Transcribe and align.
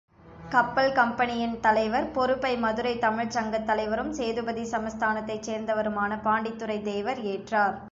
கப்பல் 0.51 0.93
கம்பெனியின் 0.93 1.59
தலைவர் 1.59 2.11
பொறுப்பை 2.11 2.57
மதுரைத் 2.57 3.01
தமிழ்ச்சங்கத் 3.01 3.65
தலைவரும், 3.65 4.11
சேதுபதி 4.13 4.63
சமஸ்தானத்தைச் 4.71 5.47
சேர்ந்தவருமான 5.49 6.19
பாண்டித்துரைத் 6.23 6.83
தேவர் 6.83 7.21
ஏற்றார். 7.25 7.77